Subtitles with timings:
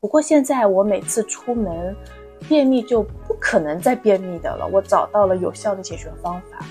[0.00, 1.94] 不过现在我每次出门，
[2.48, 4.66] 便秘就不可能再便秘的了。
[4.66, 6.64] 我找到了有效的解决方法。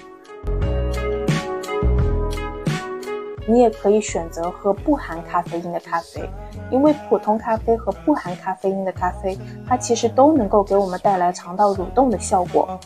[3.47, 6.27] 你也可以选择喝不含咖啡因的咖啡，
[6.71, 9.37] 因为普通咖啡和不含咖啡因的咖啡，
[9.67, 12.79] 它其实都能够给我们带来肠道蠕动的效果。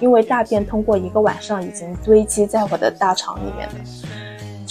[0.00, 3.74] 因为大便通过一个晚上已经堆积在我的大肠里面了，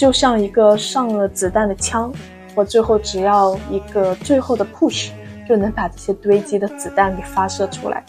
[0.00, 2.10] 就像一个上了子弹的枪，
[2.54, 5.10] 我最后只要一个最后的 push，
[5.46, 8.02] 就能把这些堆积的子弹给发射出来。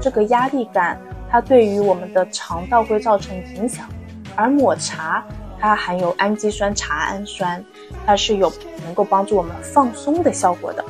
[0.00, 3.86] 这个压力感，它对于我们的肠道会造成影响，
[4.34, 5.24] 而抹茶
[5.60, 7.64] 它含有氨基酸茶氨酸，
[8.04, 8.52] 它是有
[8.84, 10.84] 能够帮助我们放松的效果的。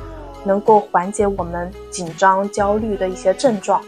[0.46, 3.84] 能够缓解我们紧张、焦虑的一些症状。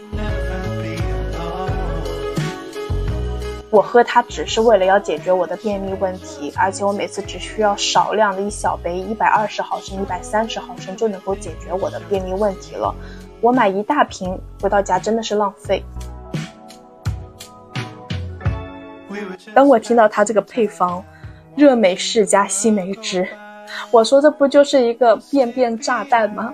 [3.73, 12.93] 我喝它只是为了要解决我的便秘问题，而且我每次只需要少量的一小杯，一百二十毫升、一百三十毫升就能够解决我的便秘问题了。
[13.41, 15.83] 我买一大瓶回到家真的是浪费。
[19.55, 21.03] 当我听到它这个配方，
[21.55, 23.27] 热美式加西梅汁。
[23.89, 26.53] 我说这不就是一个便便炸弹吗？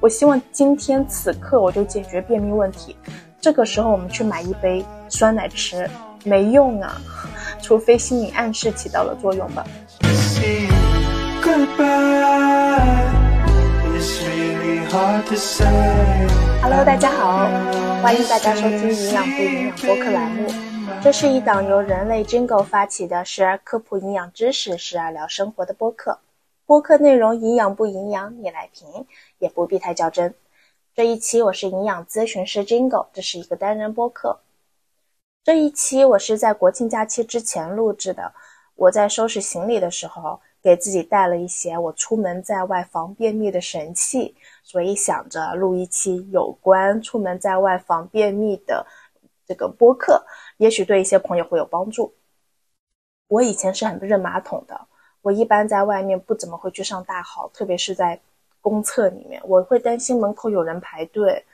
[0.00, 2.96] 我希望今天此刻我就解决便秘问题。
[3.40, 5.88] 这个时候我们去买一杯酸奶吃，
[6.24, 7.00] 没用啊，
[7.62, 9.64] 除非心理暗示起到了作用吧。
[16.62, 17.48] Hello，大家好，
[18.02, 20.46] 欢迎大家收听营养不营养播客栏目。
[21.02, 26.18] 这是一档由人类 Jingle 发起的，时而科普营养知识，时而聊生活的播客。
[26.66, 29.06] 播客内容营养不营养，你来评，
[29.38, 30.34] 也不必太较真。
[31.00, 34.40] 这一期我是营养咨询师 Jingle，这是一个单人播客。
[35.42, 38.34] 这一期我是在国庆假期之前录制的，
[38.74, 48.86] 我在收拾行李的时候，给自己带了一些我出门在外防便秘的神器，所以想着录一期有关出门在外防便秘的
[49.46, 50.22] 这个播客。
[50.58, 52.12] 也许对一些朋友会有帮助。
[53.26, 54.78] 我以前是很不认马桶的，
[55.22, 58.20] 我一般在外面不怎么会去上大号，特别是在
[58.60, 61.44] 公厕里面，我会担心门口有人排队。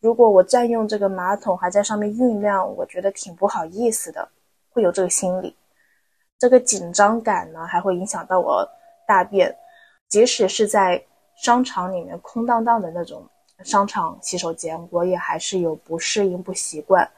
[0.00, 4.28] 如果我占用这个马桶还在上面酝酿，我觉得挺不好意思的，
[4.70, 5.56] 会有这个心理。
[6.38, 8.68] 这个紧张感呢，还会影响到我
[9.06, 9.56] 大便。
[10.08, 11.02] 即使是在
[11.34, 13.26] 商场里面空荡荡的那种
[13.64, 17.08] 商场洗手间，我也还是有不适应、不习惯。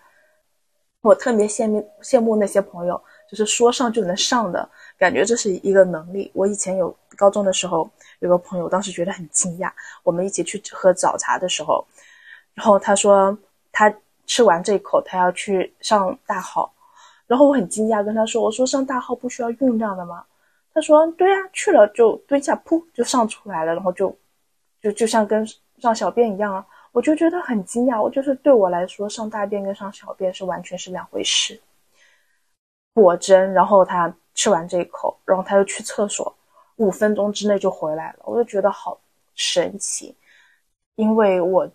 [1.00, 6.30] 我特别羡慕羡慕那些朋友，就是说上就能上的感觉，这是一个能力。
[6.34, 7.90] 我以前有高中的时候，
[8.20, 9.70] 有个朋友，当时觉得很惊讶。
[10.04, 11.84] 我们一起去喝早茶的时候，
[12.54, 13.36] 然后他说
[13.72, 13.92] 他
[14.24, 16.72] 吃完这一口，他要去上大号，
[17.26, 20.24] 然后我很惊讶，跟他说：“我说上大号不需要酝酿的吗？”
[20.72, 24.16] 他说：“对啊，去了就蹲下，噗就上出来了，然后就
[24.80, 25.44] 就就像跟
[25.78, 31.60] 上小便一样啊。”我就觉得很惊讶，我就是对我来说，上大便跟上小便是完全是两回事。
[32.94, 36.34] 果真，然后他吃完这一口，然后他又去厕所，
[36.78, 38.98] 五分钟之内就回来了，我就觉得好
[39.34, 40.16] 神奇，
[40.96, 41.70] 因为我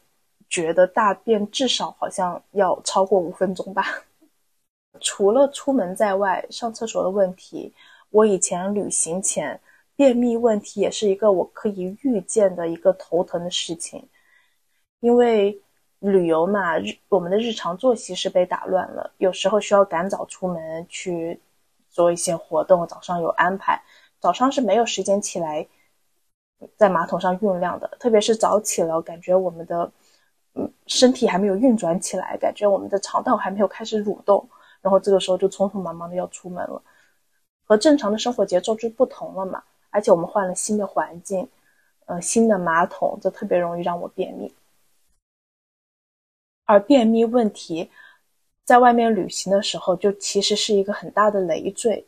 [0.49, 3.85] 觉得大便至少好像要超过五分钟吧。
[4.99, 7.73] 除了出门在外上厕所的问题，
[8.11, 9.59] 我以前旅行前
[9.95, 14.07] 便秘问题也是一个我可以预见的一个头疼的事情。
[14.99, 15.59] 因为
[15.99, 21.39] 旅游嘛，日我们的日常作息是被打乱了，有时候需要赶早出门去
[21.89, 23.81] 做一些活动，早上有安排，
[24.23, 25.67] 早上是没有时间起来
[26.77, 29.91] 在马桶上酝酿的，特别是早起了，感觉我们的
[30.53, 34.47] 嗯身体还没有运转起来，感觉我们的肠道还没有开始蠕动，
[34.81, 36.81] 然后这个时候就匆匆忙忙的要出门了，
[37.65, 41.45] 和正常的生活节奏就不同了嘛，而且我们换了新的环境，
[42.05, 44.53] 呃新的马桶，这特别容易让我便秘。
[46.63, 47.91] 而便秘问题，
[48.63, 52.07] 在外面旅行的时候，就其实是一个很大的累赘，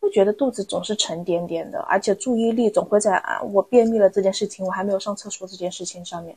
[0.00, 6.36] 会觉得肚子总是沉甸甸的，而且注意力总会在啊，我便秘了这件事情，我还没有上厕所这件事情上面，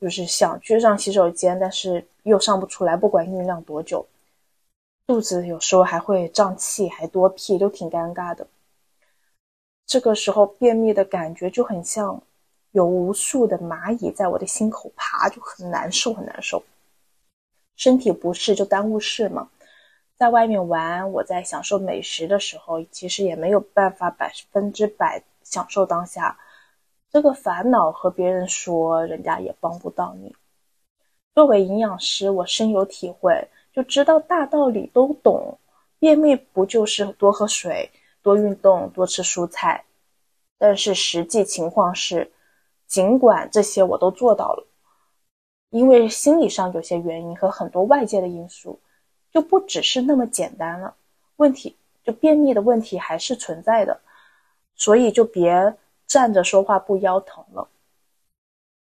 [0.00, 4.06] 就是想去上洗手间，但是又上不出来，不管酝酿多久，
[5.06, 8.46] 肚子有时候还会胀气，还多屁，都挺尴尬的。
[9.86, 12.22] 这个时候便秘的感觉就很像。
[12.72, 16.60] 有无数的蚂蚁在我的心口爬，就很难受，很难受。
[17.76, 19.48] 身体不适就耽误事嘛。
[20.16, 26.38] 在外面玩，我在享受美食的时候，其实也没有办法百分之百享受当下。
[27.10, 30.34] 这个烦恼和别人说，人家也帮不到你。
[31.34, 35.58] 作为营养师，我深有体会，就知道大道理都懂。
[35.98, 37.90] 便秘不就是多喝水、
[38.22, 39.84] 多运动、多吃蔬菜？
[40.58, 42.30] 但是实际情况是，
[42.86, 44.66] 尽管这些我都做到了，
[45.70, 48.78] 因为心理上有些原因和很多外界的因素，
[49.34, 50.94] 就不只是那么简单了。
[51.36, 54.00] 问题就便秘的问题还是存在的，
[54.76, 55.74] 所以就别
[56.06, 57.68] 站着说话不腰疼了。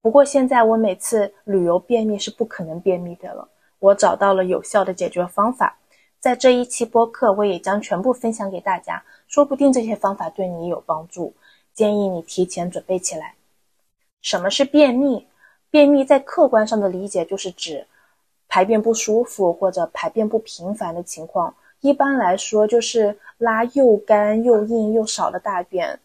[0.01, 3.49] 不过现在我每次旅游便秘是不可能便秘的了，
[3.79, 5.77] 我找到了有效的解决方法。
[6.19, 11.33] 在这一期播客，我也将全部分享给大家，说不定这些方法对你有帮助，
[11.73, 13.35] 建议你提前准备起来。
[14.21, 15.27] 什么是便秘？
[15.69, 17.85] 便秘在客观上的理解就是指
[18.57, 25.99] 排便不舒服或者排便不频繁的情况，一般来说就是拉又干又硬又少的大便。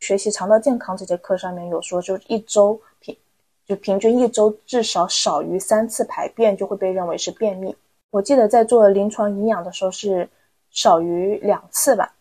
[0.00, 3.16] 学习肠道健康这节课上面有说，就一周平
[3.64, 7.76] 就平均一周至少少于三次排便就会被认为是便秘。
[8.10, 10.28] 我记得在做临床营养的时候是
[10.72, 12.16] 少于两次吧，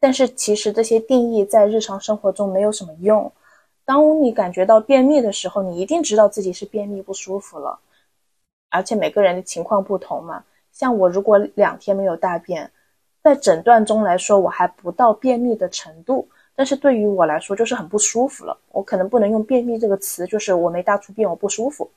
[0.00, 3.30] 但是其实这些定义在日常生活中没有什么用。
[3.84, 7.78] 当你感觉到便秘的时候，你一定知道自己是便秘不舒服了，
[8.74, 10.44] 而且每个人的情况不同嘛。
[10.72, 12.70] 像我如果两天没有大便，
[13.22, 18.58] 在诊断中来说我还不到便秘的程度，但是对于我来说就是很不舒服了。
[18.72, 21.88] 我可能不能用便秘这个词，就是我没大出便我不舒服，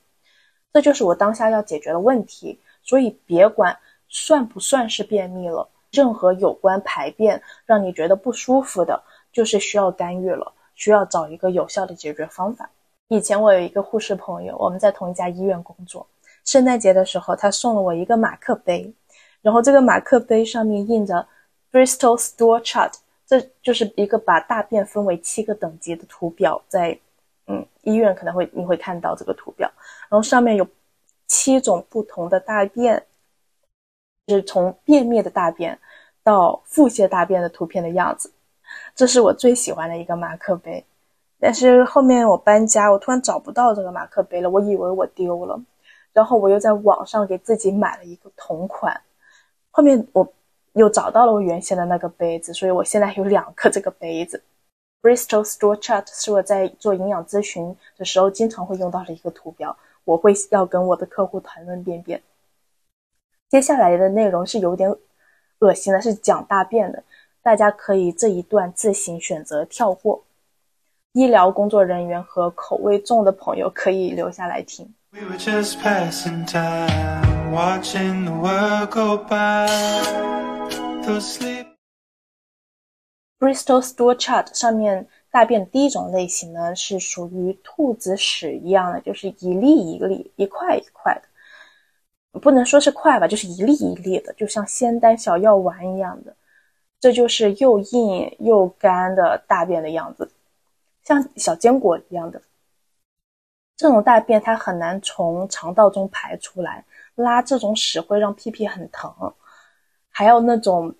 [0.71, 2.59] 这就是我当下要解决的问题。
[2.83, 3.77] 所以别管
[4.07, 9.01] 算不算是便秘了，任何有关排便让你觉得不舒服的，
[9.33, 12.69] 就是需要干预了，需要找一个有效的解决方法。
[13.09, 16.05] 以前我有一个护士朋友，我们在同一家医院工作。
[16.47, 18.91] 圣诞节的时候，他送了我一个马克杯，
[19.43, 21.27] 然后这个马克杯上面印着
[21.71, 22.91] Bristol Stool Chart，
[23.27, 26.97] 这就是一个把大便分为七个等级的图表，在
[27.45, 29.69] 嗯医院可能会你会看到这个图表，
[30.09, 30.67] 然后上面有。
[31.29, 33.05] 七种不同的大便，
[34.29, 35.77] 是从便秘的大便
[36.23, 38.31] 到腹泻大便的图片的样子，
[38.95, 40.85] 这是我最喜欢的一个马克杯。
[41.37, 45.59] 但是后面我搬家，我突然找不到这个马克杯了，我以为我丢了，
[46.17, 48.99] 然后我又在网上给自己买了一个同款。
[49.69, 50.27] 后面我
[50.73, 54.41] 又找到了我原先的那个杯子，所以我现在有两个这个杯子。
[54.99, 59.77] Bristol Stool Chart 是我在做营养咨询的时候经常会用到的一个图标。
[60.05, 62.19] 我会要跟我的客户谈论便便。
[63.47, 64.91] 接下来的内容是有点
[65.59, 67.03] 恶心的，是讲大便的，
[67.43, 70.23] 大家可以这一段自行选择跳过。
[71.11, 74.91] 医疗工作人员和口味重的朋友可以留下来听。
[83.39, 85.07] Bristol Stool Chart 上面。
[85.31, 96.35] 大便第一种类型呢，是属于兔子屎一样的，就是一粒一粒、一块一块的，不能说是块吧，就是一粒一粒的，就像仙丹小药丸一样的。
[96.99, 100.31] 这就是又硬又干的大便的样子，
[101.03, 102.39] 像小坚果一样的。
[103.77, 106.83] 这种大便它很难从肠道中排出来，
[107.13, 109.13] 拉这种屎会让屁屁很疼，
[110.09, 110.93] 还要那种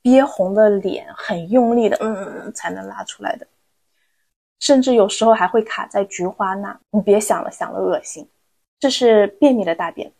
[0.00, 3.46] 憋红的脸，很用力的，嗯，才能拉出来的。
[4.58, 8.26] 甚至有时候还会卡在菊花那，你别想了，想了恶心。
[8.80, 10.10] 这是便秘的大便。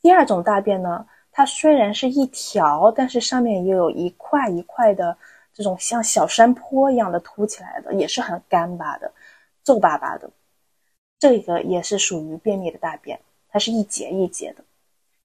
[0.00, 5.16] 第二种大便呢，它虽然是一条，但是上面也有一块一块的
[5.52, 9.10] 这种像小山坡一样的凸起来的，也是很干巴的、
[9.64, 10.30] 皱巴巴的。
[11.18, 13.20] 这个也是属于便秘的大便，
[13.50, 14.64] 它是一节一节的。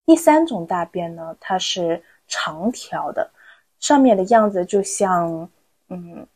[0.06, 3.32] 第三种大便呢，它是长条的，
[3.80, 5.50] 上面的样子就像，
[5.90, 6.28] 嗯。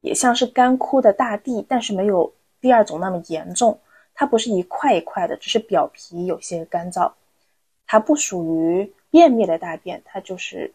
[0.00, 2.30] 也像是干枯的大地，但是没有
[2.60, 3.80] 第二种那么严重。
[4.14, 7.10] 它不是一块一块的，只是表皮有些干燥。
[7.86, 10.70] 它不属于便秘的大便，它就是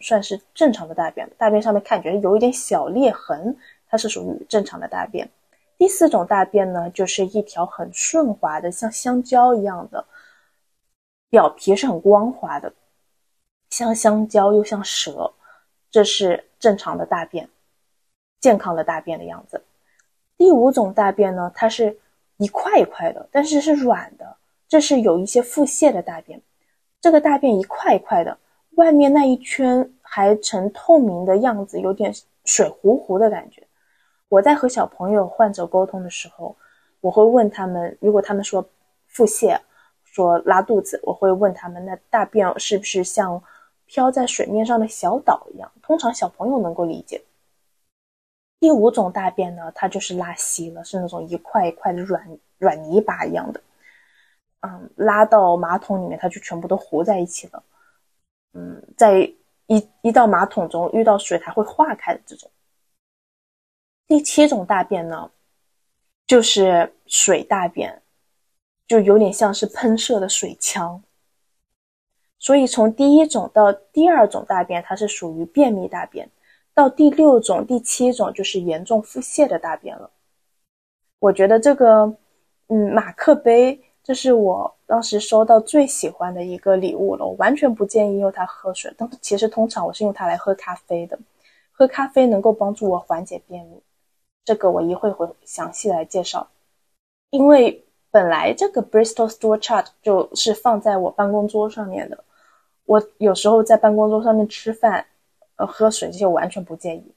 [0.00, 1.30] 算是正常的大便。
[1.38, 3.56] 大便上面看觉有一点小裂痕，
[3.88, 5.30] 它是属于正常的大便。
[5.82, 10.06] 第四种大便呢，就是一条很顺滑的，像香蕉一样的，
[11.28, 12.72] 表皮是很光滑的，
[13.70, 15.32] 像香蕉又像蛇，
[15.90, 17.48] 这是正常的大便。
[18.40, 19.60] 健康的大便的样子。
[20.38, 21.98] 第五种大便呢，它是
[22.36, 24.36] 一块一块的，但是是软的，
[24.68, 26.40] 这是有一些腹泻的大便。
[27.00, 28.38] 这个大便一块一块的，
[28.76, 33.66] 外面那一圈还呈透明的样子，有点水糊糊的感觉。
[34.32, 36.56] 我在和小朋友患者沟通的时候，
[37.02, 38.66] 我会问他们，如果他们说
[39.06, 39.60] 腹泻，
[40.04, 43.42] 说拉肚子，我会问他们，那大便是不是像
[43.84, 45.70] 飘在水面上的小岛一样？
[45.82, 47.22] 通常小朋友能够理解。
[48.58, 53.60] 第五种大便呢，它就是拉稀了，是那种一块一块的软软泥巴一样的，
[54.60, 57.62] 嗯，拉到马桶里面，它就全部都糊在一起了。
[58.54, 59.30] 嗯，在
[59.66, 62.50] 一一到马桶中遇到水它会化开的这种。
[64.06, 65.30] 第七种大便呢，
[66.26, 68.02] 就是水大便，
[68.86, 71.02] 就有点像是喷射的水枪。
[72.38, 76.26] 所以从第一种到第二种大便，它是属于便秘大便；
[76.74, 80.10] 到第六种、第七种就是严重腹泻的大便了。
[81.20, 82.16] 我觉得这个，
[82.66, 87.24] 嗯，马克杯，这是我当时收到最喜欢的一个礼物了。
[87.24, 91.16] 我完全不建议用它喝水，但其实通常我是用它来喝咖啡的。
[91.70, 93.80] 喝咖啡能够帮助我缓解便秘，
[94.44, 96.48] 这个我一会会详细来介绍。
[97.30, 102.22] 因为本来这个 Bristol Stool Chart 就是放在我办公桌上面的。
[102.84, 105.06] 我有时候在办公桌上面吃饭，
[105.56, 107.14] 呃，喝水这些我完全不介意，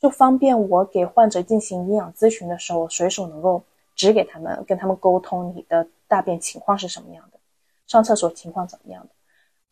[0.00, 3.62] 就方便我给患者进行营养咨询的时候，随手能够
[3.94, 7.38] 指给他们，跟他们沟通你的大便情况是什么样的，
[7.86, 9.08] 上厕所情况怎么样的。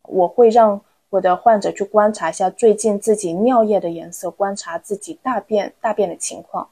[0.03, 6.69] 我会让我的患者去观察一下最近自己尿液的颜色，观察自己大便大便的情况。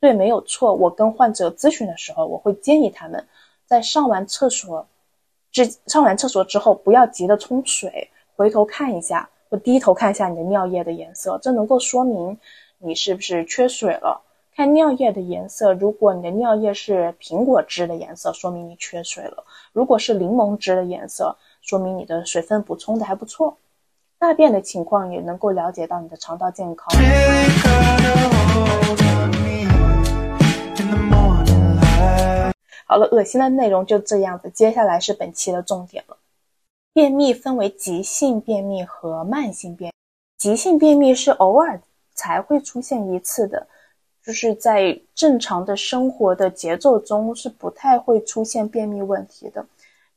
[0.00, 0.74] 对，没有错。
[0.74, 3.26] 我跟患者咨询的时候，我会建议他们
[3.66, 4.86] 在上完厕所。
[5.52, 12.38] 之上完厕所之后，不要急着冲水，回头看一下，或低头看一下你的尿液的颜色，这能够说明
[12.78, 14.22] 你是不是缺水了。
[14.54, 23.56] 看尿液的颜色，如果你的尿液是苹果汁的颜色，说明你缺水了；如果是柠檬汁的颜色，说明你的水分补充的还不错。
[24.18, 26.94] 大便的情况也能够了解到你的肠道健康。
[32.90, 34.50] 好了，恶心的内容就这样子。
[34.50, 36.16] 接下来是本期的重点了。
[36.92, 39.92] 便秘分为急性便秘和慢性便。
[40.36, 41.80] 急性便秘是偶尔
[42.14, 43.64] 才会出现一次的，
[44.24, 49.64] 就是在正常的生活的节奏中是不太会出现便秘问题的。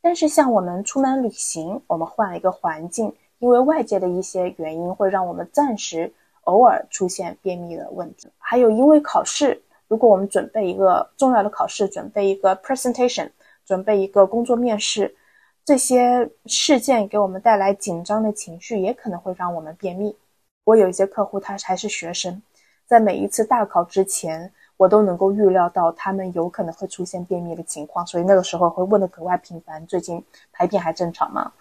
[0.01, 6.11] 但是像我们出门旅行，我们换了一个环境，因为外界的一些原因会让我们暂时
[6.45, 8.29] 偶尔出现便秘的问题。
[8.39, 9.61] 还有因为考试。
[9.93, 13.29] 如果我们准备一个重要的考试，准备一个 presentation，
[13.63, 15.15] 准备一个工作面试，
[15.63, 20.17] 这些事件给我们带来紧张的情绪，也可能会让我们便秘。
[20.63, 22.41] 我有一些客户，他还是学生，
[22.87, 31.53] 在每一次大考之前，我都能够预料到他们有可能会出现便秘的情况，所以那个时候会问的格外频繁：最近排便还正常吗？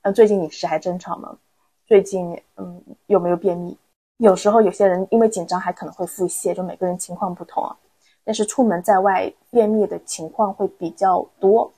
[0.00, 1.36] 嗯，最近饮食还正常吗？
[1.84, 3.76] 最近嗯有没有便秘？
[4.18, 7.76] 有时候有些人因为紧张还可能会腹泻，就每个人情况不同啊。
[8.24, 11.72] 但是出门在外便秘的情况会比较多。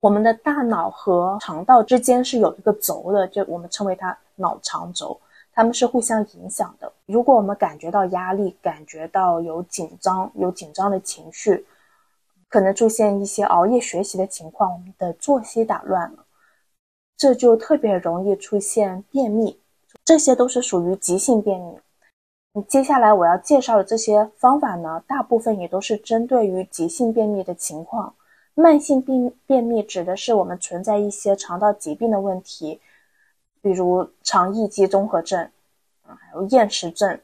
[0.00, 5.20] 我们的大脑和肠道之间是有一个轴的，就我们称为它脑肠轴，
[5.52, 6.92] 它们是互相影响的。
[7.06, 11.66] 如果我们感觉到压力，感觉到有紧张、有紧张的情绪，
[12.48, 16.24] 可能出现一些熬夜学习的情况，我们的作息打乱了，
[17.16, 19.60] 这就特别容易出现便秘。
[20.04, 21.78] 这些都是属于急性便秘。
[22.68, 28.14] 接下来我要介绍的这些方法呢，大部分也都是针对于急性便秘的情况。
[28.54, 32.80] 慢性便便秘指的是我们存在一些肠道疾病的问题，
[33.60, 35.50] 比如肠易激综合症，
[36.08, 37.20] 嗯，还有厌食症，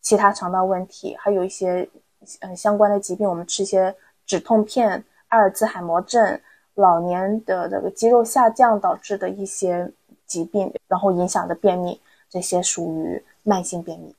[0.00, 1.90] 其他肠道问题，还有一些
[2.38, 3.92] 嗯相关的疾病，我们吃一些
[4.24, 6.40] 止痛片，阿尔兹海默症，
[6.74, 9.92] 老年的这个肌肉下降导致的一些
[10.24, 12.00] 疾病，然后影响的便秘。
[12.28, 14.14] 这些属于慢性便秘。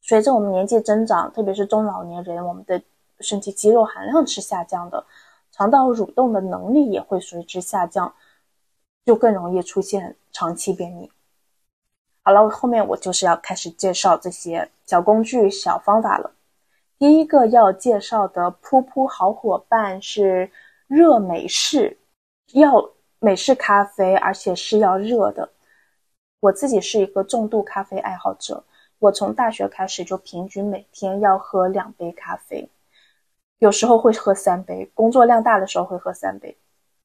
[0.00, 2.80] 随着我们年纪增长，特别是中老年人，我们的
[3.20, 5.04] 身体肌肉含量是下降的，
[5.52, 8.14] 肠道蠕动的能力也会随之下降，
[9.04, 11.10] 就更容易出现长期便秘。
[12.22, 16.30] 好了，后面我就是要开始介绍这些小工具、小方法了。
[16.98, 20.50] 第一个要介绍的噗噗好伙伴是
[20.86, 21.98] 热美式，
[22.52, 25.48] 要美式咖啡，而且是要热的。
[26.40, 28.62] 我自己是一个重度咖啡爱好者，
[29.00, 32.68] 我从大学开始就平均每天要喝两杯咖啡，
[33.58, 36.56] 有时候会喝三杯，工作量大的时候会喝三杯。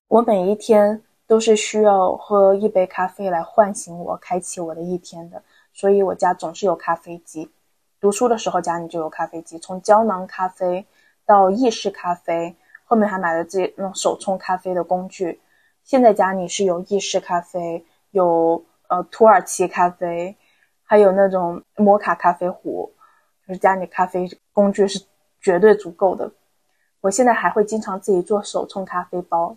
[0.07, 5.41] 我每一天都是需要喝一杯咖啡来唤醒我，开启我的一天的，
[5.73, 7.49] 所以我家总是有咖啡机。
[7.99, 10.85] 读书的时候家里就有咖啡机，从胶囊咖啡
[11.25, 15.41] 到意式咖啡，后面还买了自己那种手冲咖啡的工具。
[15.83, 18.63] 现在家里是有意式咖啡，有。
[18.89, 20.35] 呃，土耳其咖啡，
[20.83, 22.93] 还有那种摩卡咖啡壶，
[23.47, 25.03] 就是家里咖啡工具是
[25.41, 26.31] 绝对足够的。
[27.01, 29.55] 我现在还会经常自己做手冲咖啡包。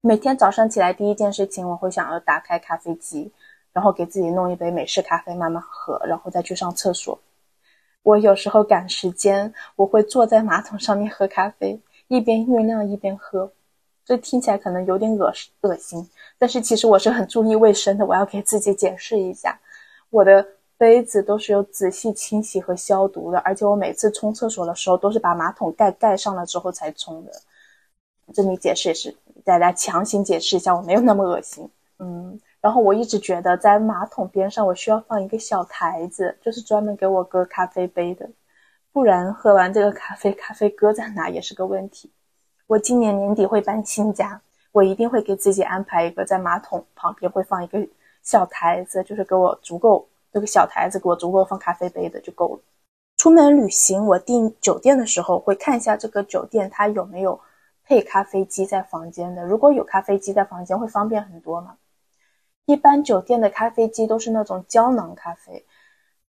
[0.00, 3.32] 每天早上起来第一件事情，我会想要打开咖啡机，
[3.72, 7.18] 然后给自己弄一杯美式咖啡慢慢喝，然后再去上厕所。
[8.02, 13.50] 我有时候赶时间，我会坐在马桶上面喝咖啡，一边酝酿一边喝。
[14.04, 19.58] 这听起来可能有点恶恶心，但是其实我是很注意卫生的，我要给自己解释一下，
[20.10, 27.32] 我的杯子都是有仔细清洗和消毒的，而且我每次冲厕所的时候都是把马桶盖盖上了之后才冲的。
[28.34, 31.66] 这里解释也是大家强行解释一下，我没有那么恶心。
[31.98, 38.28] 嗯，然后我一直觉得在马桶边上我需要放一个小台子，就是专门给我搁咖啡杯的，
[38.92, 42.10] 不然喝完这个咖啡，咖啡搁在哪也是个问题。
[42.66, 44.42] 我今年年底会搬新家。
[44.76, 47.78] 我一定会给自己安排一个在马桶旁边会放一个
[48.22, 52.60] 小台子，就是给我足够这个小台子给我足够放咖啡杯的就够了。
[53.16, 57.40] 出门旅行，我订酒店的时候会看一下这个酒店它有没有
[57.86, 59.46] 配咖啡机在房间的。
[59.46, 61.78] 如果有咖啡机在房间，会方便很多嘛。
[62.66, 65.64] 一般酒店的咖啡机都是那种胶囊咖啡。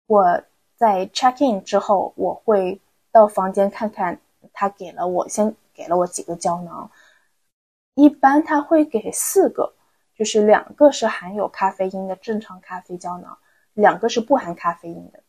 [0.06, 0.42] 我
[0.76, 4.20] 在 check in 之后，我会到房间看看
[4.52, 6.92] 他给了我先给了我几个胶囊。
[7.96, 9.74] 一般他会给四个，
[10.16, 13.38] 就是两个是含有咖啡因的正常咖啡胶囊，
[13.74, 15.20] 两个是不含咖啡因的。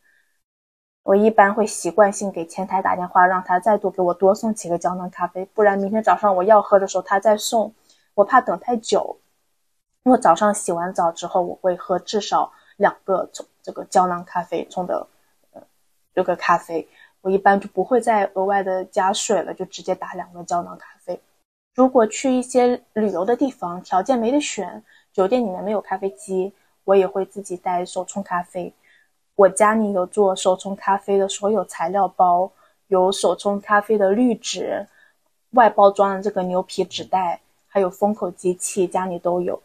[1.03, 7.71] 我一般会习惯性给前台打电话，让他再多给我多送几个胶囊咖啡，不然明天早上我要喝的时候他再送，
[8.15, 9.19] 我怕等太久。
[10.01, 13.29] 我早上洗完澡之后，我会喝至少两个
[13.61, 15.07] 这个胶囊咖啡冲的，
[15.51, 15.61] 呃，
[16.15, 16.87] 这个咖啡，
[17.21, 20.94] 我一般就不会再额外的加水了，就直接打两个胶囊咖啡。
[21.75, 26.53] 如果去一些旅游的地方，条件没得选，酒店里面没有咖啡机，
[26.85, 28.73] 我也会自己带手冲咖啡。
[29.35, 32.49] 我家里有做手冲咖啡的所有材料包，
[32.87, 34.87] 有手冲咖啡的滤纸，
[35.51, 39.61] 外包装的这个牛皮纸袋，还有封口机器，家里都有。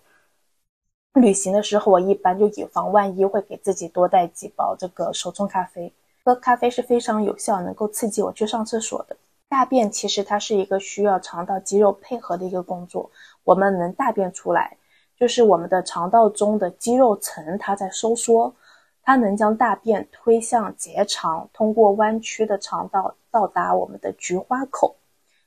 [1.15, 5.93] 旅行的时候，我一般就以防万一，会给自己多带几包这个手冲咖啡。
[6.25, 9.17] 喝咖啡是非常有效，能够刺激我去上厕所的。
[9.51, 13.11] 大便其实它是一个需要肠道肌肉配合的一个工作。
[13.43, 14.77] 我们能大便出来，
[15.17, 18.55] 就是我们的肠道中的肌肉层它在收缩，
[19.03, 24.95] 它能将大便推向结肠，通过弯曲的肠道到达我们的菊花口。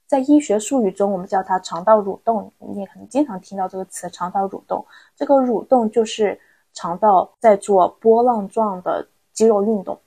[0.05, 2.51] 在医学术语中，我们叫它肠道蠕动。
[2.59, 4.85] 你也可能经常听到这个词“肠道蠕动”。
[5.15, 6.37] 这个蠕动就是
[6.73, 9.97] 肠道在做波浪状的肌肉运动。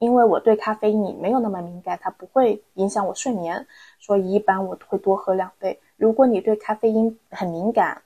[0.00, 3.66] 因为我对咖啡因没有那么敏感，它不会影响我睡眠，
[3.98, 5.78] 所以一般我会多喝两杯。
[5.98, 8.00] 如果你对咖啡因很敏感，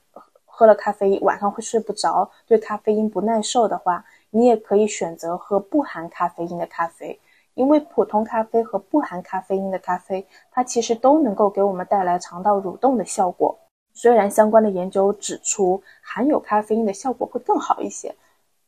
[0.44, 7.20] 喝了咖啡晚上会睡不着，对咖啡因不耐受的话，你也可以选择喝不含咖啡因的咖啡。
[7.54, 13.56] 因为普通咖啡和不含咖啡因的咖啡，它其实都能够给我们带来肠道蠕动的效果。
[13.92, 18.12] 虽然相关的研究指出，含有咖啡因的效果会更好一些，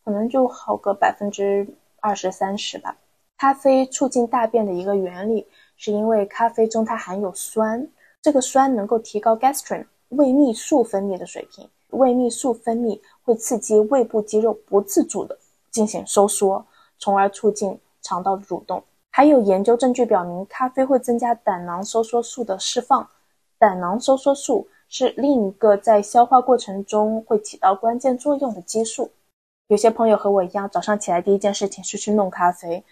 [0.05, 1.67] 可能就好个百分之
[1.99, 2.97] 二十三十吧。
[3.39, 5.47] 咖啡促进大便的一个原理，
[5.77, 7.87] 是因为咖啡中它含有酸，
[8.23, 15.39] 这个酸能够提高 gastrin 胃泌素分泌的水平，胃泌素分泌会刺激胃部肌肉不自主的
[15.71, 16.65] 进行收缩，
[16.99, 18.83] 从而促进肠道的蠕动。
[19.11, 23.07] 还有研究证据表明，咖啡会增加胆囊收缩素的释放，
[23.59, 29.11] 胆囊收缩素是另一个在消化过程中会起到关键作用的激素。
[29.69, 32.83] 有些朋友和我一样，早上起来第一件事情是去弄咖啡。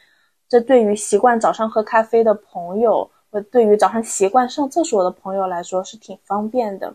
[0.55, 6.95] 这对于习惯早上喝咖啡的朋友，和对于早上习惯上厕所的朋友来说是挺方便的，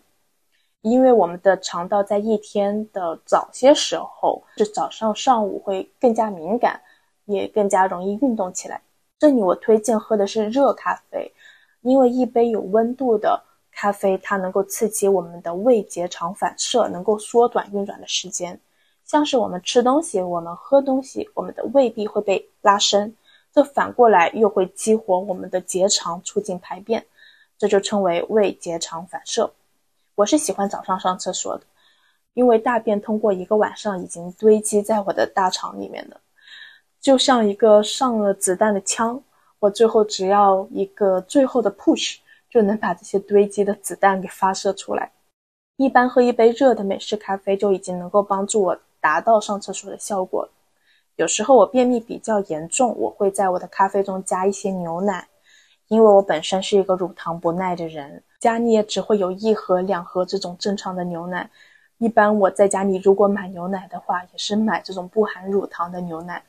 [0.80, 6.80] 因为我们的肠道在一天的早些时候，是早上上午会更加敏感，
[7.26, 8.82] 也更加容易运动起来。
[9.20, 11.30] 这里我推荐喝的是热咖啡，
[11.82, 13.44] 因为一杯有温度的
[13.74, 18.58] 咖啡，它能够刺激我们的胃结肠反射，能够缩短运转的时间。
[19.04, 23.14] 像是我们吃东西，我们喝东西，我们的胃壁会被拉伸。
[23.60, 27.06] 这反过来又会激活我们的结肠，促进排便，
[27.58, 29.52] 这就称为胃结肠反射。
[30.16, 31.66] 我是喜欢早上上厕所的，
[32.36, 36.22] 因为大便通过一个晚上已经堆积在我的大肠里面了，
[37.02, 39.22] 就像一个上了子弹的枪，
[39.60, 42.20] 我最后只要一个最后的 push，
[42.50, 45.12] 就能把这些堆积的子弹给发射出来。
[45.76, 50.52] 一般喝一杯热的美式咖啡就已经能够帮助我达到上厕所的效果了。
[51.20, 55.28] 有时候我便秘比较严重，我会在我的咖啡中加一些牛奶，
[55.90, 61.50] 因为我本身是一个乳糖不耐的人，家里也只会有一盒两盒这种正常的牛奶。
[61.98, 66.42] 一般我在家里如果买牛奶的话，也是买这种不含乳糖的牛奶。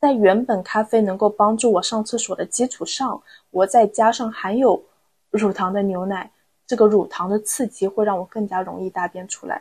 [0.00, 4.82] 在原本咖啡能够帮助我上厕所的基础上，我再加上含有
[5.28, 6.30] 乳糖的牛奶，
[6.66, 9.60] 这个乳糖的刺激会让我更加容易大便出来。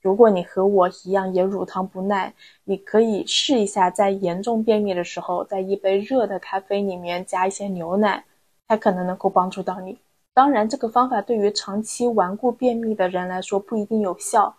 [0.00, 2.32] 如果你和我一样也乳糖不耐，
[2.64, 8.24] 你可以试一下，在严重便秘的时候，在一杯热的咖啡里面加一些牛奶，
[8.68, 9.98] 它可能能够帮助到你。
[10.32, 14.54] 当然，这个方法对于长期顽固便秘的人来说不一定有效，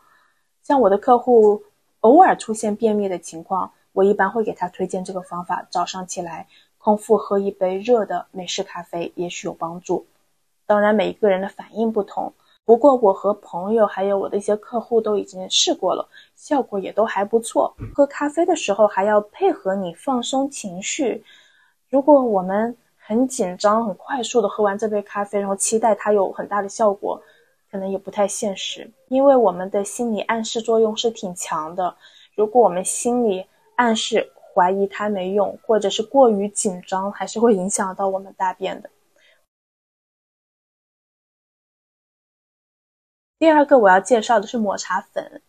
[0.61, 1.63] 像我的客户
[2.01, 6.47] 偶尔出现便秘的情况，我一般会给他推荐这个方法：早上起来
[6.77, 10.05] 空腹喝一杯热的美式咖啡，也许有帮助。
[10.65, 12.33] 当然，每一个人的反应不同。
[12.69, 17.73] 不过，我和朋友还有我的一些客户都已经试过了，效果也都还不错。
[17.95, 21.23] 喝咖啡的时候还要配合你放松情绪。
[21.89, 27.19] 如果我们很紧张、很快速的喝完这杯咖啡，然后期待它有很大的效果，
[27.71, 28.87] 可能也不太现实。
[29.07, 31.95] 因为我们的心理暗示作用是挺强的。
[32.35, 33.43] 如果我们心里
[33.77, 38.87] 暗示怀疑它没用，或者是过于紧张，还是会影响到我们大便的。
[43.39, 45.41] 第二个我要介绍的是抹茶粉。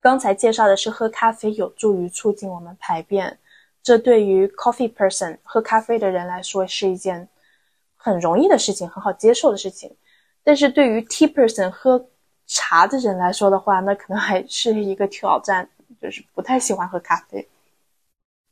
[0.00, 3.36] 刚才介绍的是喝咖啡有助于促进我们排便，
[3.82, 7.28] 这对于 coffee person 喝咖啡的人来说是一件
[7.96, 9.96] 很容易的事情，很好接受的事情。
[10.44, 12.08] 但是对于 tea person 喝
[12.46, 15.68] 茶的人来说的话，那可能还是一个挑战，
[16.00, 17.48] 就是不太喜欢喝咖啡。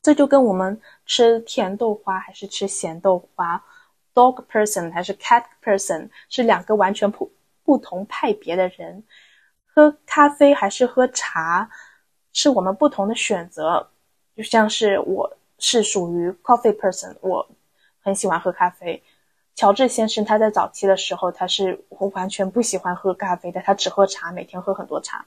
[0.03, 3.65] 这就跟我们吃甜豆花还是吃咸豆花
[4.13, 7.31] ，dog person 还是 cat person 是两个完全不。
[7.67, 9.03] 不同派别的人
[9.67, 11.69] 喝咖啡还是喝茶，
[12.33, 13.89] 是我们不同的选择。
[14.35, 17.47] 就像是我是属于 coffee person，我
[18.01, 19.03] 很喜欢喝咖啡。
[19.55, 25.27] 乔治先生他在早期的时候，他是完全不喜欢喝咖啡的，他只喝茶，每天喝很多茶。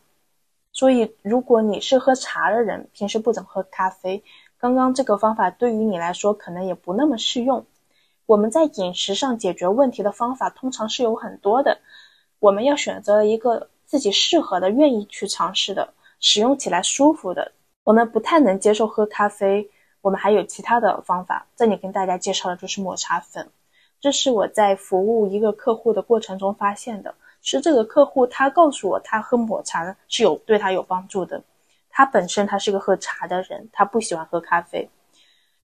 [0.72, 4.24] 所以，如果你是喝茶的人，平时不怎么喝咖啡，
[4.60, 7.66] 刚刚这个方法对于你来说可能也不那么适用。
[8.28, 11.80] 我们在饮食上解决问题的方法通常是有很多的。
[12.40, 17.52] 我们要选择一个自己适合的、愿意去尝试的、使用起来舒服的。
[17.84, 19.70] 我们不太能接受喝咖啡，
[20.02, 21.46] 我们还有其他的方法。
[21.56, 23.50] 这里跟大家介绍的就是抹茶粉，
[24.00, 27.14] 这是我在服务一个客户的过程中发现的。
[27.42, 31.42] 是这个客户他告诉我，他喝抹茶是有对他有帮助的。
[31.90, 34.90] 他本身他是个喝茶的人，他不喜欢喝咖啡。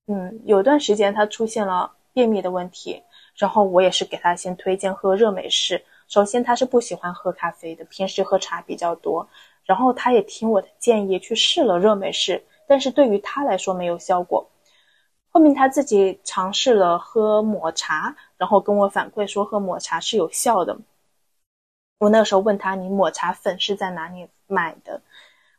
[0.06, 3.02] 嗯，有段时间他出现了便秘的问题，
[3.36, 5.84] 然后我也是给他先推荐喝热美式。
[6.08, 9.28] 首先，他是不喜欢喝咖啡的，平时喝茶比较多。
[9.64, 14.48] 然后，他也听我的建议去试了热美式，但是对于他来说没有效果。
[15.30, 20.78] 后面他自己尝试了喝抹茶，然后跟我反馈说喝抹茶是有效的。
[21.98, 25.02] 我那时候问他：“你抹茶粉是在哪里买的？”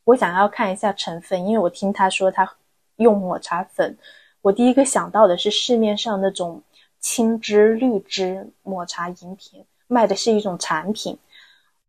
[0.05, 2.49] 我想要看一下成分，因为我听他说他
[2.95, 3.97] 用抹茶粉，
[4.41, 6.63] 我第一个想到的是市面上那种
[7.01, 9.65] 青汁、绿汁抹茶饮品。
[9.87, 11.17] 卖的是一种产品，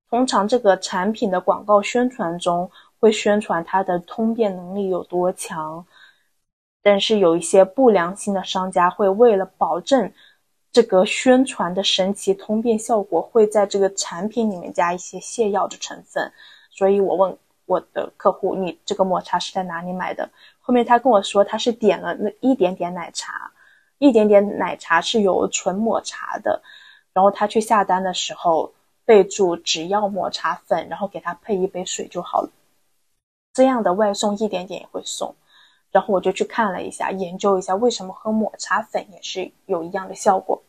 [0.08, 5.84] 通常这个产品的广告宣传中会宣传它的通便能力有多强，
[6.82, 10.12] 但是有一些不良心的商家会为了保证
[10.70, 16.32] 这个宣传的神奇通便效果，会在这个产品里面加一些泻药的成分。
[16.70, 20.28] 所以我问我的客户：“你这个抹茶是在哪里买的？”
[20.60, 23.50] 后面他跟我说，他是点了那一点点奶茶，
[23.98, 26.62] 一点点奶茶是有纯抹茶的。
[27.18, 28.72] 然后他去下单的时候，
[29.04, 32.50] 备注只要抹茶粉，然后给他配一杯水就好了。
[33.52, 35.34] 这样的外送一点点也会送。
[35.90, 40.62] 然后我就去看了一下，研究一下为什么喝抹茶粉也是有一样的效果。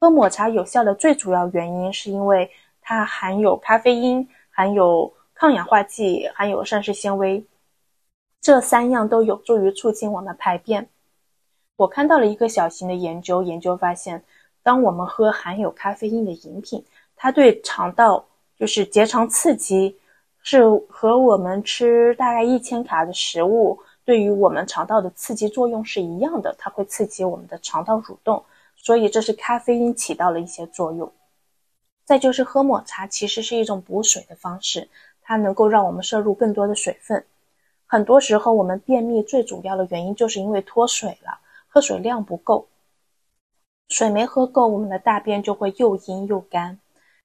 [0.00, 7.46] 喝抹茶有效的最主要原因是因为它含有咖啡因、含有抗氧化剂、含有膳食纤维，
[8.40, 10.88] 这三样都有助于促进我们排便。
[11.76, 14.24] 我看到了一个小型的研究，研究发现。
[14.62, 16.84] 当我们喝含有咖啡因的饮品，
[17.16, 18.24] 它对肠道
[18.56, 19.96] 就是结肠刺激，
[20.42, 28.44] 是和我们吃大概一千卡的食物对于我们肠道的刺激作用是一样的，它会刺激我们的肠道蠕动，
[28.76, 31.10] 所以这是咖啡因起到了一些作用。
[32.04, 34.88] 再就是喝抹茶其实是一种补水的方式，
[35.22, 37.24] 它能够让我们摄入更多的水分。
[37.86, 42.66] 很多时候我们便秘最主要的原因就是因为脱水了，喝水量不够。
[43.90, 46.78] 水没喝够，我们的大便就会又阴又干。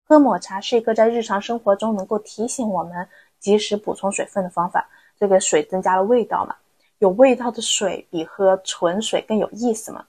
[0.03, 3.07] 喝抹茶是一个在日常生活中能够提醒我们
[3.39, 4.89] 及时补充水分的方法。
[5.17, 6.55] 这个水增加了味道嘛？
[6.97, 10.05] 有味道的水比喝纯水更有意思嘛？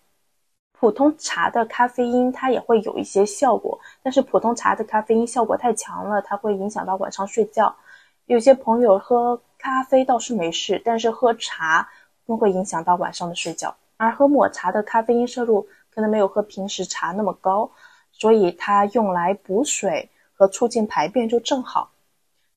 [0.72, 7.76] 普通茶的咖啡因它也会有一些效果，但是普通茶的咖啡因效果太强了，它会影响到晚上睡觉。
[8.24, 11.86] 有些朋友喝咖啡倒是没事，但是喝茶
[12.26, 13.76] 更会影响到晚上的睡觉。
[13.98, 15.68] 而喝抹茶的咖啡因摄入。
[15.96, 17.70] 可能没有喝平时茶那么高，
[18.12, 21.90] 所以它用来补水和促进排便就正好。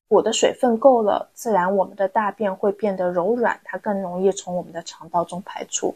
[0.10, 5.96] 补的水分够了，自然我们的大便会变得柔软，它更容易从我们的肠道中排出。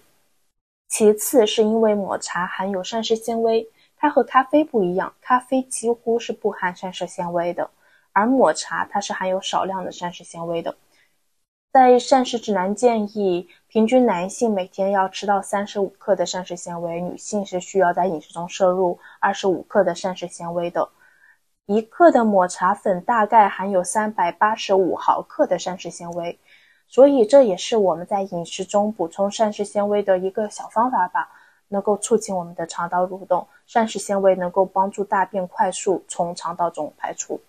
[0.87, 7.69] 其次是因为抹茶含有膳食纤维，它和咖啡不一样，咖啡几乎是不含膳食纤维的，
[8.13, 10.73] 而抹茶它是含有少量的膳食纤维的。
[11.73, 20.87] 在膳食指南建议，平均男性每天要吃到三十五克的膳食纤维，女性是需要在饮食中摄入二十五克的膳食纤维的。
[21.65, 26.37] 一克的抹茶粉大概含有三百八十五毫克的膳食纤维，
[26.87, 31.27] 所以这也是我们在饮食中补充膳食纤维的一个小方法吧，
[31.69, 33.47] 能够促进我们的肠道蠕动。
[33.65, 37.41] 膳食纤维能够帮助大便快速从肠道中排出。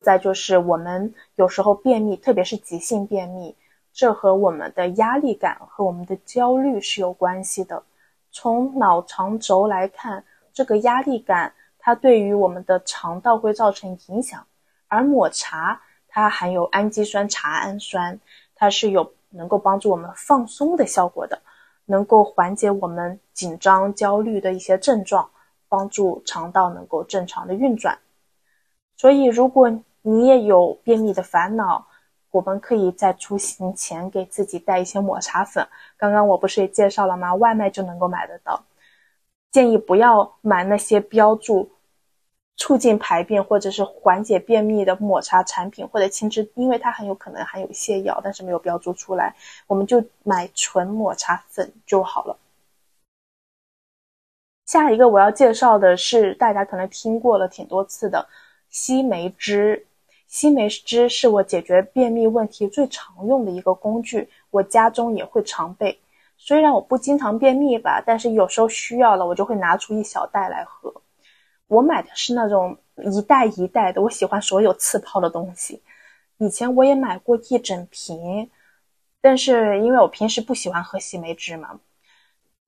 [0.00, 3.54] 再就是我们有时候便秘，特别是急性便秘，
[3.92, 7.82] 这和我们的压力感和我们的焦虑是有关系的。
[8.32, 14.46] 从脑肠轴来看，这个压力感它对于我们的肠道会造成影响。
[14.88, 18.18] 而抹茶它含有氨基酸茶氨酸，
[18.54, 21.38] 它是有能够帮助我们放松的效果的，
[21.84, 25.28] 能够缓解我们紧张焦虑的一些症状，
[25.68, 27.98] 帮助肠道能够正常的运转。
[28.96, 29.70] 所以如果
[30.02, 31.86] 你也有便秘的烦恼，
[32.30, 35.66] 我们可以在出行前给自己带一些抹茶粉。
[35.96, 37.34] 刚刚我不是也介绍了吗？
[37.34, 38.64] 外卖就能够买得到。
[39.50, 41.70] 建议不要买那些标注
[42.56, 49.34] 促进排便或者是缓解便秘的抹茶产品或者青汁，因为它很有可能含有泻药，但是没有标注出来。
[49.66, 52.38] 我们就买纯抹茶粉就好了。
[54.66, 58.26] 下一个我要介绍的是大家可能听过了挺多次的
[58.70, 59.86] 西梅汁。
[60.30, 65.98] 西梅汁是我解决便秘问题最常用的一个工具，我家中也会常备。
[66.38, 71.02] 虽然我不经常便秘吧，但是有时候需要了，我就会拿出一小袋来喝。
[71.66, 72.78] 我买的是那种
[73.12, 75.82] 一袋一袋的，我喜欢所有刺泡的东西。
[76.38, 78.48] 以前我也买过一整瓶，
[79.20, 81.80] 但是因为我平时不喜欢喝西梅汁嘛。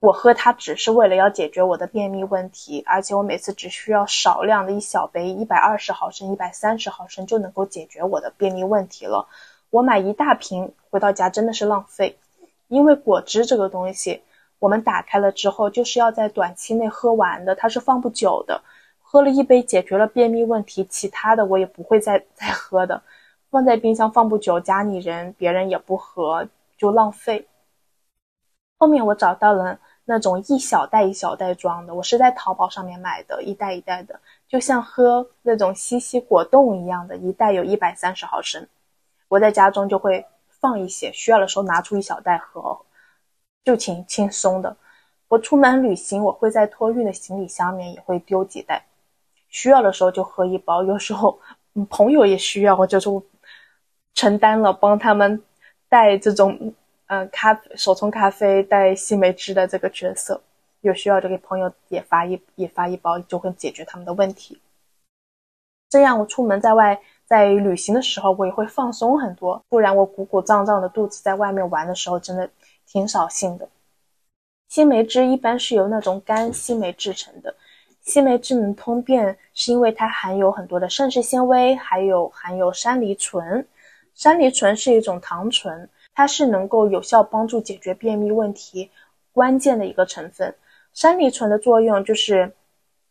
[0.02, 9.28] 我喝它只是为了要解决我的便秘问题，而且我每次只需要少量的一小杯，一百二十毫升、一百三十毫升就能够解决我的便秘问题了。
[9.70, 12.18] 我买一大瓶回到家真的是浪费，
[12.66, 14.24] 因为果汁这个东西，
[14.58, 18.60] 我们打开了之后就是要在短期内喝完的，它是放不久的。
[19.00, 23.00] 喝了一杯解决了便秘问题，其他的我也不会再再喝的，
[23.52, 27.46] 放在冰箱放不久，家里人别人也不喝，就浪费。
[28.78, 29.78] 后面我找到了。
[30.12, 38.68] 那种一小袋一小袋装的，我是在淘宝上面买的，一袋一袋的，就像喝那种西西果冻一样的，一袋有一百三十毫升。
[39.28, 40.26] 我在家中就会
[40.60, 42.78] 放一些，需要的时候拿出一小袋喝，
[43.64, 44.76] 就挺轻松的。
[45.28, 48.84] 我出门旅行，我会在托运的行李箱里面也会丢几袋，
[49.48, 50.84] 需要的时候就喝一包。
[50.84, 51.40] 有时候
[51.88, 53.00] 朋友也需要，我就
[54.12, 55.42] 承担了帮他们
[55.88, 56.74] 带这种。
[57.12, 60.40] 嗯，咖手冲咖啡带西梅汁的这个角色，
[60.80, 64.58] 有需要就给朋友也发一也发一包，就会解决他们的问题。
[65.90, 69.62] 这样我出门在外在旅行的时候，我也会放松很多。
[69.68, 72.48] 不然我鼓鼓胀胀的肚子在外面玩的时候，真的
[72.86, 73.68] 挺扫兴的。
[74.70, 77.54] 西梅汁一般是由那种干西梅制成的。
[78.00, 83.68] 西梅汁能通便，是因为它含有很多的膳食纤维，还有含有山梨醇。
[84.14, 85.86] 山梨醇是一种糖醇。
[86.14, 88.90] 它是能够有效帮助解决便秘问题
[89.32, 90.54] 关键的一个成分。
[90.92, 92.52] 山梨醇的作用就是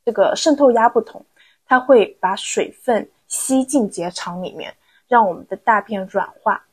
[0.05, 1.25] 这个渗透压不同，
[1.65, 4.75] 它会把水分吸进结肠里面，
[5.07, 6.65] 让我们的大便软化。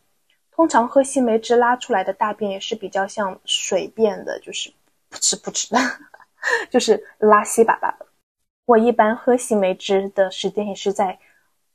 [0.51, 4.71] 通常喝西梅汁拉出来的大便也是比较像水便的，就是
[5.11, 5.79] 噗哧噗哧的，
[6.69, 8.07] 就是拉稀巴巴的。
[8.67, 11.19] 我一般喝西梅汁的时间也是在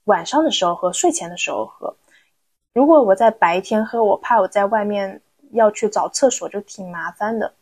[0.03, 1.95] 晚上的时候喝，睡前的时候喝。
[2.73, 7.53] 如果我在白天喝，我怕我在外面要去找厕所就挺麻烦的。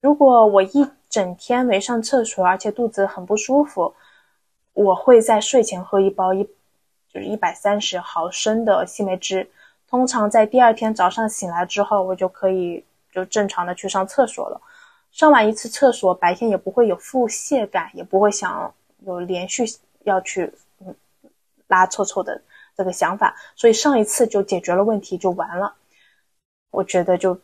[0.00, 3.94] 如果我一整天没上厕所，而且肚子很不舒服，
[4.72, 6.42] 我会在睡前喝一包一，
[7.12, 9.50] 就是一百三十毫升的西梅汁。
[9.90, 14.60] 通常在第二天早上醒来之后，我就可以就正常的去上厕所了。
[15.10, 19.64] 上完一次厕所，白天也不会有腹泻感，也不会想有连续
[20.04, 20.94] 要去嗯
[21.66, 22.40] 拉臭臭的。
[22.78, 25.74] 这个想法，所以上一次就解决了问题就完了。
[26.70, 27.36] 我觉得就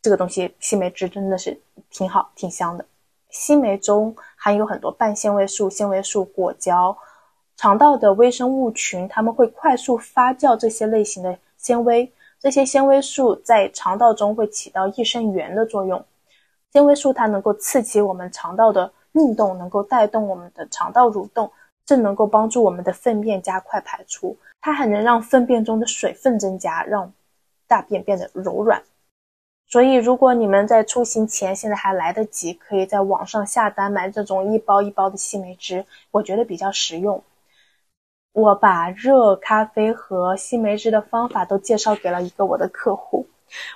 [0.00, 2.86] 这个东西，西梅汁真的是挺好，挺香的。
[3.28, 6.96] 西梅中含有很多半纤维素、纤维素、果胶，
[7.58, 12.10] 肠道的微生物群，它们会快速发酵这些类型的纤维。
[12.40, 16.02] 这些纤维素在肠道中会起到益生元的作用。
[16.72, 21.52] 纤维素它能够刺激我们肠道的运动，能够带动我们的肠道蠕动，
[21.84, 24.34] 这能够帮助我们的粪便加快排出。
[24.60, 27.12] 它还能让粪便中的水分增加，让
[27.66, 28.82] 大便变得柔软。
[29.66, 37.22] 所以，如果你们在出行前现在还来得及，可以在网上下单买这种一包一包的西梅汁，我觉得比较实用。
[38.32, 43.26] 我把热咖啡和西梅汁的方法都介绍给了一个我的客户。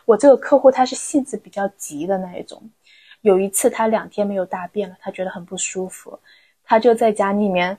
[0.04, 2.70] 我这个客户他是性子比较急的那一种。
[3.20, 6.18] 有一次他两天没有大便了，他觉得很不舒服，
[6.64, 7.76] 他就在家里面，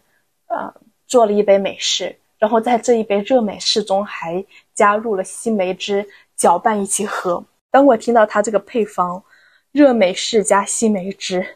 [0.48, 0.74] 呃，
[1.08, 7.42] 做了一杯美式，然后在这一杯热美式中还加入了西梅汁，搅拌一起喝。
[7.72, 9.24] 当我听到他这个配方，
[9.72, 11.56] 热美式加西梅汁，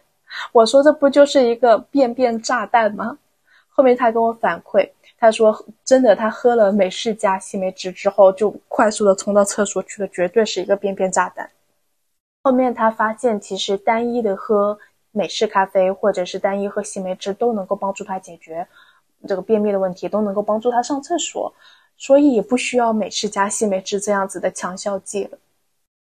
[0.54, 3.18] 我说这不就是一个便便炸弹吗？
[3.68, 4.90] 后面他跟我反馈。
[5.18, 11.50] 他说：“真的，他喝了美式加西梅汁之后，就快速的冲到厕所去了，绝对是一个便便炸弹。”
[12.44, 14.80] 后面他发现，其实单一的喝
[15.12, 18.66] 美式咖啡，或者是单一喝西梅汁，都能够帮助他解决
[19.26, 21.54] 这个便秘的问题，都能够帮助他上厕所，
[21.98, 25.38] 所以也不需要美式加西梅汁这样子的强效剂了。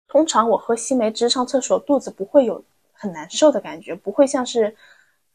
[0.07, 4.75] 通常我喝西梅汁上厕所，肚子不会有很难受的感觉，不会像是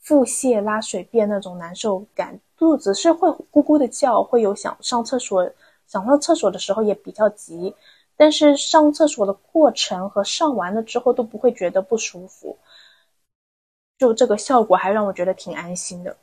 [0.00, 2.38] 腹泻、拉水便那种难受感。
[2.56, 5.50] 肚子是会咕咕的叫，会有想上厕所，
[5.86, 7.74] 想上厕所的时候也比较急，
[8.16, 12.56] 但是上厕所的过程和上完了之后都不会觉得不舒服，
[13.98, 16.16] 就这个效果还让我觉得挺安心的。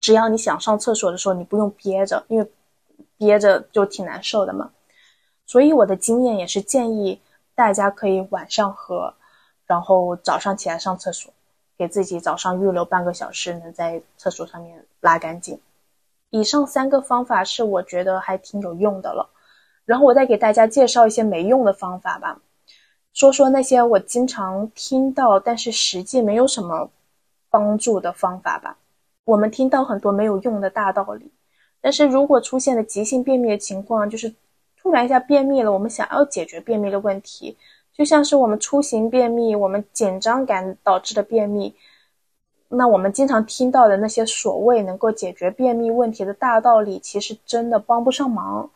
[0.00, 2.50] 只要你想上厕所的时候，你不用憋着，因为
[3.18, 4.70] 憋着就挺难受的嘛。
[5.46, 7.20] 所以我的经验也是建议
[7.54, 9.12] 大家可以晚上喝，
[9.66, 11.32] 然后早上起来上厕所，
[11.76, 15.60] 给自己早上预留半个小时，能在厕所上面拉干净。
[16.30, 19.28] 以上三个方法是我觉得还挺有用的了，
[19.84, 22.40] 然后我再给大家介绍一些没用的方法吧，
[23.12, 26.88] 说说那些我经常听到但是实际没有什么
[27.50, 28.78] 帮助的方法吧。
[29.24, 31.32] 我们听到很多没有用的大道理，
[31.80, 34.34] 但是如果出现了急性便秘的情况，就是
[34.76, 37.56] 突然一下便秘了，我们想要解决便秘的问题，
[37.92, 41.74] 就像是我们出行便秘，我们紧张感导致的便秘。
[42.72, 48.70] 那我们经常听到的那些所谓能够解决便秘问题的大道理，其实真的帮不上忙。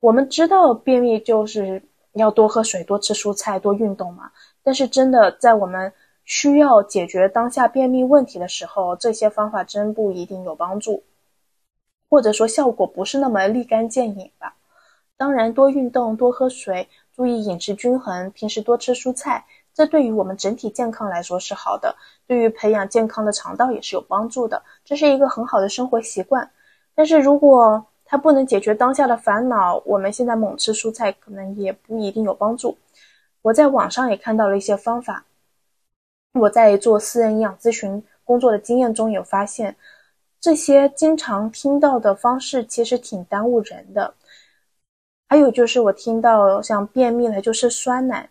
[0.00, 1.82] 我们知道便秘就是
[2.14, 5.92] 要多喝水、多吃蔬菜、多运动嘛，但是真的在我们
[6.24, 11.02] 需要解决当下便秘问题的时候，这些方法真不一定有帮助，
[12.08, 14.56] 或者说效果不是那么立竿见影吧。
[15.16, 19.44] 当然，多运动、多喝水，注意饮食均衡，平时多吃蔬菜。
[19.74, 26.50] 这对于我们整体健康来说是好的，对于培养健康的肠道也是有帮助的，这是一个很好的生活习惯。
[26.94, 32.76] 但是如果它不能解决当下的烦恼，我们现在猛吃蔬菜可能也不一定有帮助。
[33.40, 35.24] 我在网上也看到了一些方法，
[36.34, 39.76] 我在做私人营养咨询工作的经验中有发现，
[40.40, 44.14] 这些经常听到的方式其实挺耽误人的。
[45.28, 48.30] 还有就是我听到像便秘的就是酸奶。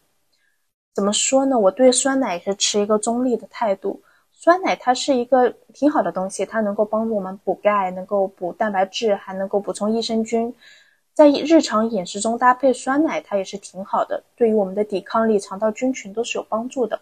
[0.93, 1.57] 怎么说呢？
[1.57, 4.01] 我对酸奶是持一个中立的态度。
[4.33, 10.53] 酸奶它是一个挺好的东西，它能够帮助我们补钙，能够补蛋白质，还能够补充益生菌。
[11.13, 16.99] 在日常饮食中搭配酸奶，它也是挺好的，对于我们的抵抗力、肠道菌群都是有帮助的。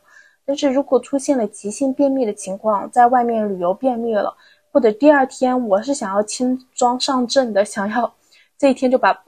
[0.49, 4.35] 但是如果出现了急性便秘的情况，在外面旅游便秘了，
[4.71, 8.11] 或者第二天我是想要轻装上阵的，想要
[8.57, 9.23] 这一天就把。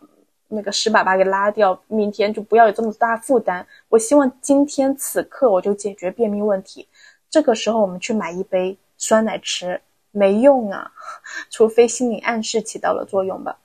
[0.54, 3.66] 那个屎粑粑给拉掉，明天就不要有这么大负担。
[3.88, 6.90] 我希望今天此刻我就解决便秘问题。
[7.30, 9.80] 这个时候我们去买一杯酸奶吃
[10.12, 10.92] 没用啊，
[11.50, 13.60] 除非心理暗示起到了作用吧。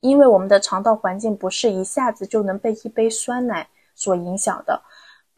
[0.00, 4.82] 因为我们的肠道环境不是一下子就能被一杯酸奶所影响的，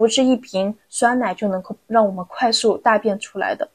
[0.05, 3.67] 不是一瓶酸奶就能够让我们快速大便出来的。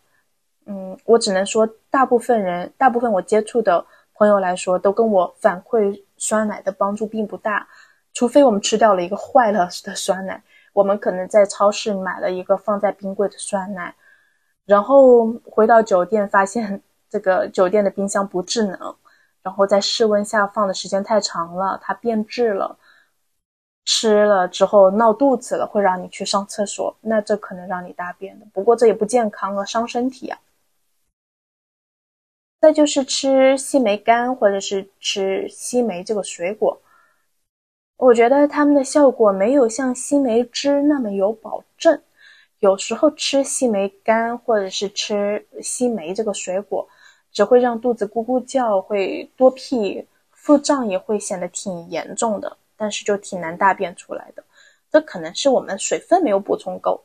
[0.68, 6.00] 嗯，我只能说，大部分人，大部分我接触的朋友来说，都跟我反馈。
[6.22, 7.66] 酸奶的帮助并不大，
[8.14, 10.44] 除非我们吃掉了一个坏了的酸奶。
[10.74, 13.96] 我们可能在超市买了一个放在冰柜的酸奶，
[14.66, 18.96] 然后回到酒店发现这个酒店的冰箱不智能，
[19.42, 22.78] 然后在室温下放的时间太长了，它变质了，
[23.92, 28.46] 吃了之后闹肚子了，会让你去上厕所，那这可能让你大便的。
[28.54, 30.40] 不过这也不健康啊，伤身体啊。
[32.62, 36.80] 再就是吃西梅干，或者是吃西梅这个水果，
[37.98, 42.00] 我觉得它们的效果没有像西梅汁那么有保证。
[42.60, 46.88] 有时候吃西梅干或者是吃西梅这个水果，
[47.32, 54.44] 只会让肚子咕咕叫，会多屁，腹胀也会显得挺严重的，但是就挺难大便出来的。
[54.90, 57.04] 这可能是我们水分没有补充够，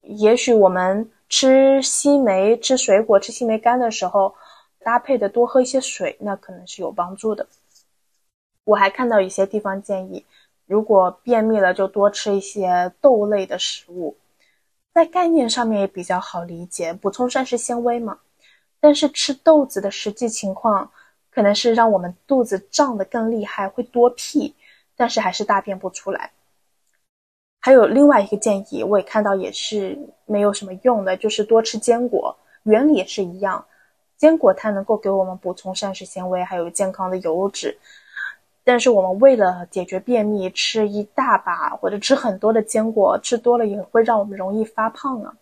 [0.00, 1.08] 也许我们。
[1.26, 4.36] 吃西梅、吃水果、吃西梅干的时候，
[4.84, 7.48] 搭配的多喝一些水，那可能是有帮助的。
[8.62, 10.24] 我还看到一些地方建议，
[10.66, 14.16] 如果便秘了，就多吃一些豆类的食物，
[14.92, 18.20] 在概念上面也比较好理解，补充膳食纤维嘛。
[18.78, 20.92] 但是吃豆子的实际情况
[21.34, 24.54] 可能是让我们肚子胀得更厉害，会多屁，
[24.96, 26.30] 但是还是大便不出来。
[27.60, 33.64] 还有另外一个建议，我也看到也是没有什么用的，就是多吃坚果，原理也是一样。
[34.16, 37.76] 坚果它能够给我们补充膳食纤维，还有健康的油脂。
[38.62, 45.34] 但是我们为了解决便秘，吃一大把或者吃很多的坚果，吃多了也会让我们容易发胖啊。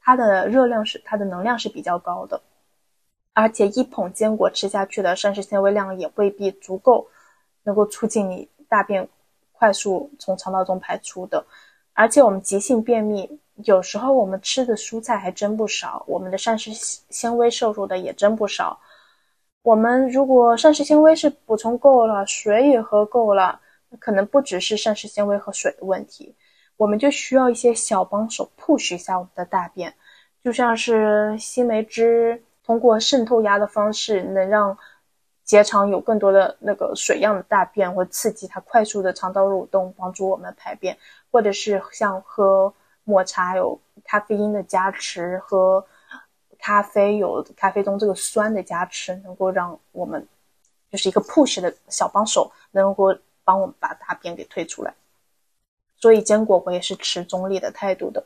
[0.00, 2.40] 它的热量是它的能量是比较高的，
[3.34, 7.06] 而且一捧坚果吃下去的膳食纤维量也未必足够，
[7.64, 9.06] 能够促进你大便
[9.52, 11.44] 快速从肠道中排出的。
[11.92, 18.80] 而且我们急性便秘，有时候我们吃的蔬菜还真不少，我们的膳食纤维摄入的也真不少。
[19.62, 23.60] 我们如果膳食纤维是补充够了，水也喝够了，
[23.98, 26.34] 可能不只是膳食纤维和水的问题，
[26.76, 29.94] 我们就需要一些小帮手 push 一下我们的大便，
[30.42, 34.76] 就像是西梅汁通过渗透压的方式，能让
[35.44, 40.98] 结肠有更多的那个水样的大便，或刺激它快速的肠道蠕动，帮助我们排便，
[41.30, 42.72] 或者是像喝
[43.04, 45.86] 抹茶有咖啡因的加持和。
[46.56, 50.26] 咖啡有咖啡中这个酸的加持，能够让我们
[50.90, 54.94] 就是一个 push 的小帮手，能够帮我们把大便给推出来。
[55.98, 58.24] 所以坚果我也是持中立的态度的。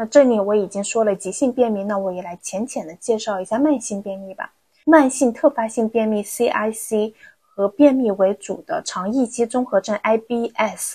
[0.00, 4.50] 那这里我已经说了急性便秘，那我也来浅浅的介绍一下慢性便秘吧。
[4.86, 10.94] 慢性特发性便秘 （CIC） 和便秘为主的肠易激综合症 （IBS）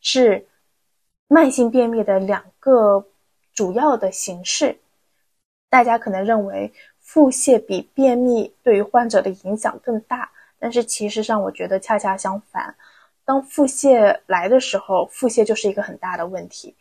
[0.00, 0.46] 是
[1.28, 3.06] 慢性便秘的两个
[3.52, 4.78] 主要的形式。
[5.68, 12.74] 大家可能认为腹泻比便秘对于患者的影响更大，但是其实上我觉得恰恰相反。
[13.26, 16.74] 当腹泻来的时候，腹泻就是一个很大的问题，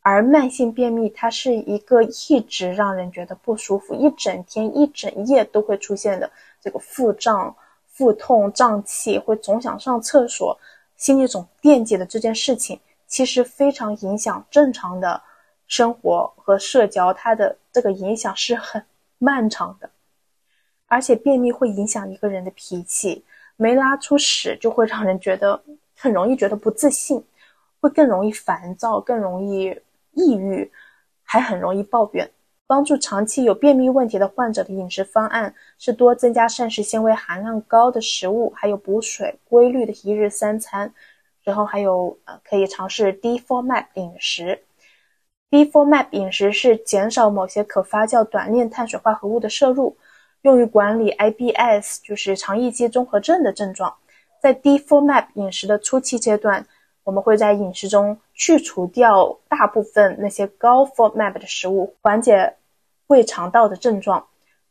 [0.00, 6.30] 而慢性便秘它是一个一直让人觉得不舒服，一整天一整夜都会出现的
[6.60, 7.54] 这个腹胀、
[7.86, 10.58] 腹痛、胀气，会总想上厕所，
[10.96, 15.22] 心里总惦记的这件事情，其实非常影响正常的。
[15.70, 18.82] 生活和社交，它的这个影响是很
[19.18, 19.90] 漫长的，
[20.86, 23.22] 而且便秘会影响一个人的脾气，
[23.56, 25.62] 没拉出屎就会让人觉得
[25.94, 27.22] 很容易觉得不自信，
[27.80, 29.78] 会更容易烦躁，更容易
[30.18, 30.70] 抑郁，
[31.22, 32.28] 还很容易抱怨。
[32.66, 40.92] 帮助长期有便秘问题的患者的饮食方案是多增加膳食纤维含量高的食物，还有补水、规律的一日三餐，
[41.42, 44.64] 然后还有呃可以尝试低 FODMAP 饮食。
[45.50, 49.96] D FODMAP 饮食是减少某些可发酵短链碳水化合物的摄入，
[50.42, 53.94] 用于管理 IBS，就是肠易激综合症的症状。
[54.42, 56.66] 在 D FODMAP 饮食的初期阶段，
[57.08, 62.54] 我们会在饮食中去除掉大部分那些高 FODMAP 的食物，缓解
[63.06, 64.26] 胃肠道的症状。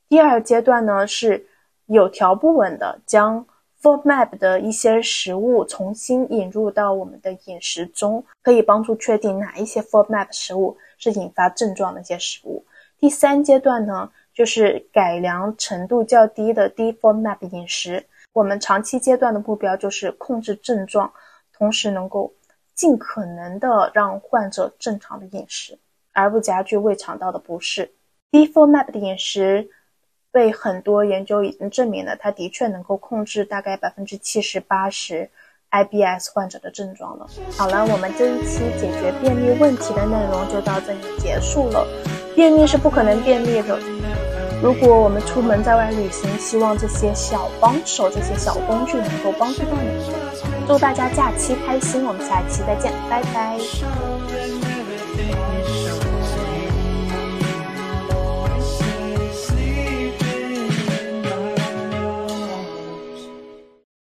[0.07, 1.47] 第二阶段呢，是
[1.87, 3.43] 有条不紊的将
[3.81, 12.63] FODMAP 的一些食物重新引入到我们的饮食中，可以帮助确定哪一些 FODMAP 食物是引发症状的一些食物。
[12.99, 18.05] 第三阶段呢，就是改良程度较低的低 FODMAP 饮食。
[18.33, 21.11] 我们长期阶段的目标就是控制症状，
[21.57, 22.33] 同时能够
[22.75, 25.79] 尽可能的让患者正常的饮食，
[26.13, 27.93] 而不加剧胃肠道的不适。
[28.31, 29.69] 低 FODMAP 的饮食。
[30.29, 35.27] 被很多研究已经证明了，它的确能够控制大概百分之七十八十
[35.71, 37.27] IBS 患者的症状了。
[37.57, 41.87] 好了，我们这一期解决便秘问题的内容就到这里结束了。
[42.35, 43.79] 便秘是不可能便秘的。
[44.61, 50.67] 如果我们出门在外旅行，希望这些小帮手、这些小工具能够帮助到你。
[50.67, 54.66] 祝大家假期开心，我们下期再见，拜拜。